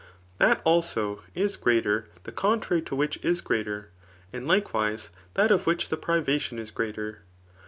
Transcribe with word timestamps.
That, 0.39 0.61
also, 0.63 1.21
is 1.35 1.57
greatei^ 1.59 2.05
4iw 2.23 2.35
contrary 2.35 2.81
to 2.81 2.95
whicii 2.95 3.23
is 3.23 3.39
greater. 3.39 3.89
And, 4.33 4.47
likewise, 4.47 5.11
Aatvi 5.35 5.59
mbkh 5.63 5.89
die 5.89 5.95
privation 5.95 6.57
is 6.57 6.71
greater. 6.71 7.21